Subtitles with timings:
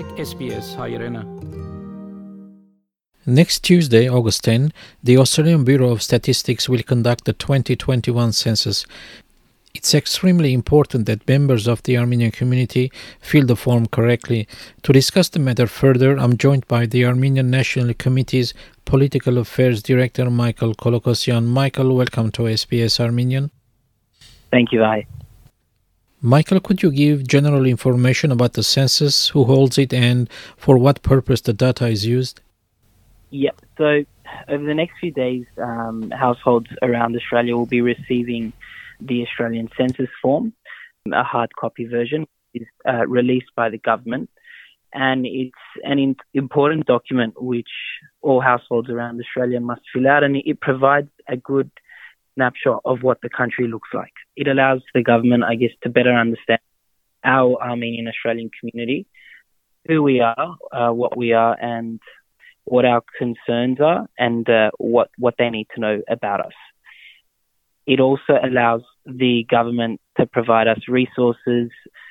[0.00, 1.22] SBS Hayrena.
[3.26, 4.72] Next Tuesday, August 10,
[5.04, 8.86] the Australian Bureau of Statistics will conduct the 2021 census.
[9.74, 14.48] It's extremely important that members of the Armenian community fill the form correctly.
[14.82, 18.54] To discuss the matter further, I'm joined by the Armenian National Committee's
[18.86, 21.44] Political Affairs Director Michael Kolokossian.
[21.46, 23.50] Michael, welcome to SBS Armenian.
[24.50, 25.06] Thank you, I.
[26.24, 31.02] Michael, could you give general information about the census, who holds it, and for what
[31.02, 32.40] purpose the data is used?
[33.30, 33.60] Yep.
[33.76, 34.04] So
[34.48, 38.52] over the next few days, um, households around Australia will be receiving
[39.00, 40.52] the Australian Census Form,
[41.12, 44.30] a hard copy version, is uh, released by the government,
[44.94, 47.70] and it's an in- important document which
[48.20, 51.70] all households around Australia must fill out, and it provides a good
[52.34, 54.12] snapshot of what the country looks like.
[54.36, 56.60] It allows the government, I guess, to better understand
[57.24, 59.06] our Armenian Australian community,
[59.86, 62.00] who we are, uh, what we are, and
[62.64, 66.52] what our concerns are, and uh, what what they need to know about us.
[67.86, 71.70] It also allows the government to provide us resources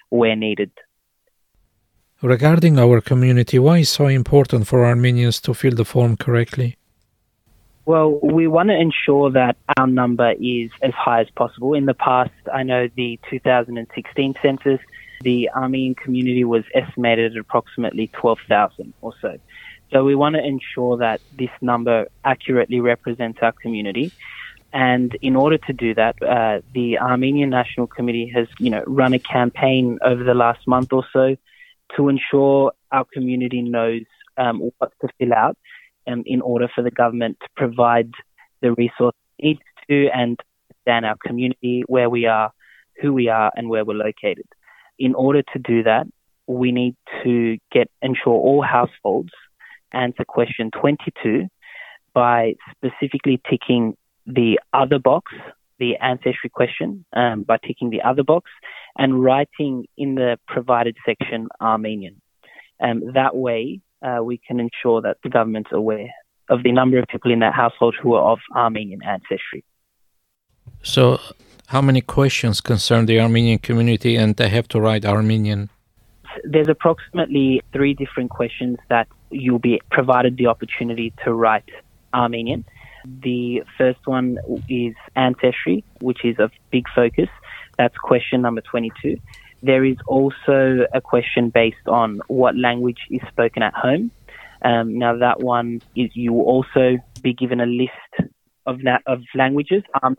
[0.10, 0.72] where needed.
[2.22, 6.78] Regarding our community, why is so important for Armenians to fill the form correctly?
[7.92, 11.74] Well, we want to ensure that our number is as high as possible.
[11.74, 14.80] In the past, I know the 2016 census,
[15.20, 19.38] the Armenian community was estimated at approximately 12,000 or so.
[19.92, 24.14] So we want to ensure that this number accurately represents our community.
[24.72, 29.12] And in order to do that, uh, the Armenian National Committee has, you know, run
[29.14, 31.36] a campaign over the last month or so
[31.98, 34.04] to ensure our community knows
[34.38, 35.58] um, what to fill out
[36.08, 38.12] um, in order for the government to provide
[38.62, 42.52] the resources it needs to and understand our community, where we are,
[43.02, 44.46] who we are, and where we're located.
[45.00, 46.08] In order to do that,
[46.48, 49.32] we need to get ensure all households
[49.94, 51.48] answer question 22
[52.14, 55.32] by specifically ticking the other box,
[55.80, 58.50] the ancestry question, um, by ticking the other box
[58.98, 62.22] and writing in the provided section Armenian.
[62.80, 66.10] Um, that way, uh, we can ensure that the government's aware
[66.50, 69.64] of the number of people in that household who are of Armenian ancestry.
[70.84, 71.20] So,
[71.68, 75.70] how many questions concern the Armenian community and they have to write Armenian?
[76.44, 81.70] There's approximately three different questions that you'll be provided the opportunity to write
[82.14, 82.66] Armenian.
[83.06, 84.38] The first one
[84.70, 87.30] is ancestry, which is a big focus.
[87.78, 89.18] That's question number 22.
[89.64, 94.12] There is also a question based on what language is spoken at home.
[94.64, 98.32] Um, now, that one is you will also be given a list
[98.66, 99.84] of na- of languages.
[100.02, 100.16] Um,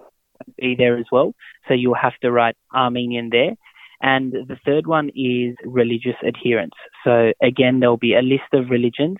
[0.58, 1.34] be there as well,
[1.68, 3.54] so you'll have to write Armenian there.
[4.00, 6.74] And the third one is religious adherence.
[7.04, 9.18] So again, there'll be a list of religions.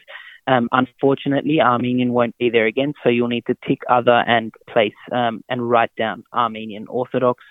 [0.49, 4.99] Um, unfortunately, Armenian won't be there again, so you'll need to tick other and place
[5.12, 7.44] um, and write down Armenian Orthodox,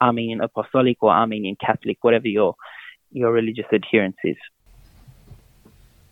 [0.00, 2.54] Armenian Apostolic, or Armenian Catholic, whatever your
[3.10, 4.36] your religious adherence is.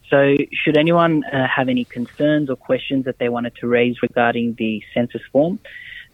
[0.08, 4.54] So, should anyone uh, have any concerns or questions that they wanted to raise regarding
[4.56, 5.58] the census form,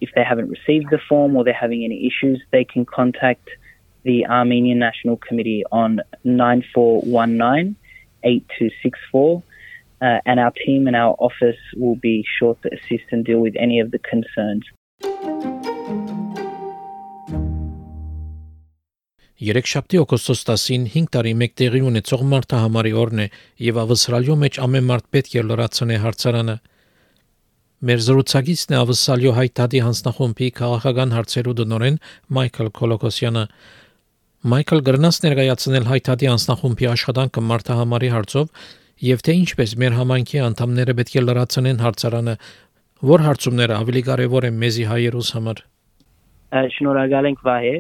[0.01, 3.49] if they haven't received the form or they're having any issues, they can contact
[4.03, 7.77] the Armenian National Committee on 9419
[8.25, 9.43] 8264.
[10.01, 13.55] Uh, and our team and our office will be sure to assist and deal with
[13.57, 14.65] any of the concerns.
[19.43, 23.25] Երեքշաբթի օգոստոս 10-ին 5 տարի մեկ տեղի ունեցող մարտահամարի օրն է
[23.67, 26.55] եւ ավստրալիո մեջ ամեն մարդ պետք է լրացնի հարցարանը։
[27.83, 31.99] Մեր զրուցակիցն է ավստրալիո հայտարարի հանձնախումբի քաղաքական հարցերու դնորեն
[32.39, 33.45] Մայքլ Կոլոկոսյանը։
[34.53, 38.71] Մայքլ գրնաս ներկայացնել հայտարարի հանձնախումբի աշխատանքը մարտահամարի հարցով
[39.11, 42.39] եւ թե ինչպես մեր համայնքի անդամները պետք է լրացնեն հարցարանը,
[43.11, 45.67] որ հարցումները ավելի կարեւոր են մեզի հայերուս համար։
[46.53, 47.75] Շնորհակալ ենք Վահե,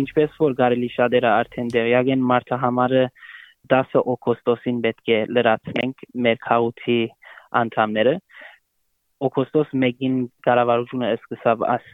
[0.00, 3.02] ինչպես որ կարելի շատերը արդեն դերյակ են մարտահամարը
[3.72, 6.96] 10 օգոստոսին պետք է լրացնենք մեր քաղաքի
[7.60, 8.14] անդամները։
[9.26, 10.16] Օգոստոս 1-ին
[10.48, 11.90] կառավարությունը սկսավ աս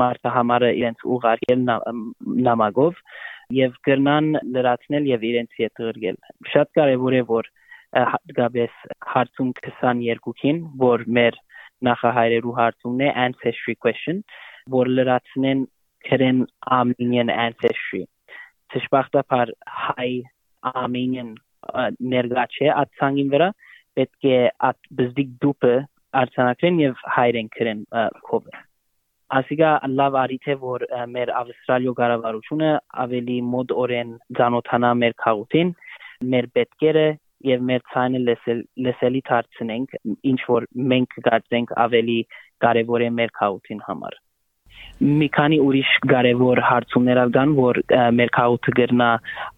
[0.00, 1.66] մարտահամարը իրենց ուղարկել
[2.48, 3.02] նամակով
[3.58, 6.18] եւ կրնան լրացնել եւ իրենց հետ ղրգել։
[6.54, 7.50] Շատ կարեւոր է որ
[8.14, 8.78] հատկապես
[9.12, 11.36] հարցում 22-ին, որ մեր
[11.84, 14.22] նախահայրերու հարցումն է ancestry question,
[14.72, 15.64] որ լրացնեն
[16.08, 16.44] քրեն
[16.76, 18.04] Armenian ancestry։
[18.74, 20.10] Ճշմարտաբար հայ
[20.74, 21.34] Armenian
[22.12, 23.48] ներգա չէ ածանգին վրա,
[23.96, 24.38] պետք է
[24.68, 25.74] at բզդիկ դուպը
[26.20, 27.82] արցանակրեն եւ հայրեն քրեն
[28.28, 28.62] կովը։
[29.34, 30.84] Ասիկա լավ արիթ է որ
[31.14, 32.72] մեր ավստրալիո կառավարությունը
[33.04, 35.72] ավելի մոդ օրեն ցանոթանա մեր քաղաքին
[36.34, 37.06] մեր պետքերը
[37.48, 39.96] եւ մեր ցանը լսել լսելի դարձնենք
[40.32, 42.20] ինչ որ մենք գտենք ավելի
[42.64, 44.20] կարեւոր է մեր քաղաքին համար
[45.02, 47.80] մի քանի ուրիշ կարևոր հարցումներ ալգան որ
[48.14, 49.10] մեր քաղաքը գրնա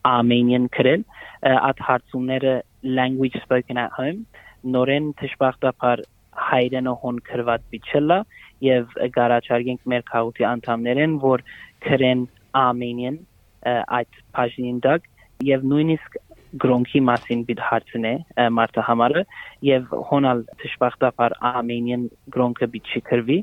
[0.08, 1.04] Armenian գրել
[1.42, 4.24] at հարցումները language spoken at home
[4.66, 6.02] նորեն դժբախտաբար
[6.46, 8.18] հայրենը հոն քրված բիչելա
[8.66, 11.44] եւ գարաչարգենք մեր քաղաքի անդամներեն որ
[11.86, 12.24] քրեն
[12.56, 13.20] Armenian
[13.66, 15.06] այդ բաժնին դակ
[15.46, 16.18] եւ նույնիսկ
[16.62, 18.12] գրոնքի մասին բիտ հարցնե
[18.56, 19.22] մարտը համարը
[19.68, 23.38] եւ հոնալ դժբախտաբար Armenian գրոնքը բիտ չկրվի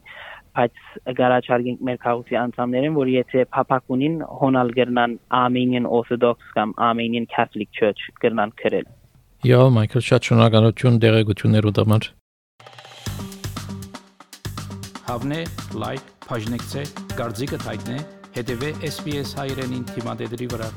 [0.57, 0.81] բայց
[1.17, 7.71] գարաչարգենք մեր քաղաքի անդամներին, որ եթե փապակ ունին հոնալ գրնան Armenian Orthodox կամ Armenian Catholic
[7.73, 8.89] Church գրնան գրել։
[9.43, 12.11] Յա, Մայքլ, շատ շնորհակալություն դերեկություններու համար։
[15.03, 15.39] Հավնե,
[15.83, 16.83] լայք, բաժնեկցե,
[17.17, 17.97] դարձիկը թայտնե,
[18.37, 20.69] հետեւե SPS հայրենին թիմադեդի վրա։